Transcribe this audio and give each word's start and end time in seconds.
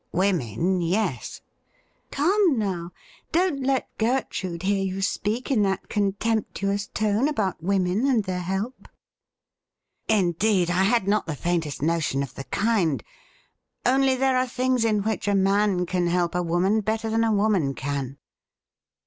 'Women— 0.25 0.81
yes.'' 0.81 1.41
Come, 2.11 2.57
now, 2.57 2.91
don't 3.31 3.61
let 3.61 3.87
Gertrude 3.99 4.63
hear 4.63 4.83
you 4.83 4.99
speak 4.99 5.51
in 5.51 5.61
that 5.61 5.89
contemptuous 5.89 6.87
tone 6.87 7.27
about 7.27 7.61
women 7.61 8.07
and 8.07 8.23
their 8.23 8.41
help!' 8.41 8.87
'Indeed, 10.07 10.71
I 10.71 10.85
had 10.85 11.07
not 11.07 11.27
the 11.27 11.35
faintest 11.35 11.83
notion 11.83 12.23
of 12.23 12.33
the 12.33 12.45
kind. 12.45 13.03
Only 13.85 14.15
there 14.15 14.37
are 14.39 14.47
things 14.47 14.85
in 14.85 15.03
which 15.03 15.27
a 15.27 15.35
man 15.35 15.85
can 15.85 16.07
help 16.07 16.33
a 16.33 16.41
woman 16.41 16.81
better 16.81 17.07
than 17.11 17.23
a 17.23 17.31
woman 17.31 17.75
can. 17.75 18.17